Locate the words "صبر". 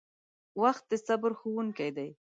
1.07-1.31